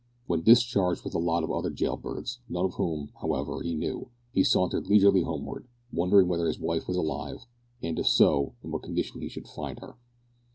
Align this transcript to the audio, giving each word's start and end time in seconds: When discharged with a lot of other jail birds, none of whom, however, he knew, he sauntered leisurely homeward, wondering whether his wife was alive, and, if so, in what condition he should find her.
When 0.25 0.41
discharged 0.41 1.03
with 1.03 1.13
a 1.13 1.19
lot 1.19 1.43
of 1.43 1.51
other 1.51 1.69
jail 1.69 1.95
birds, 1.95 2.39
none 2.49 2.65
of 2.65 2.73
whom, 2.73 3.11
however, 3.21 3.61
he 3.61 3.75
knew, 3.75 4.09
he 4.33 4.43
sauntered 4.43 4.87
leisurely 4.87 5.21
homeward, 5.21 5.67
wondering 5.93 6.27
whether 6.27 6.47
his 6.47 6.57
wife 6.59 6.87
was 6.87 6.97
alive, 6.97 7.45
and, 7.83 7.99
if 7.99 8.07
so, 8.07 8.55
in 8.63 8.71
what 8.71 8.81
condition 8.81 9.21
he 9.21 9.29
should 9.29 9.47
find 9.47 9.77
her. 9.79 9.93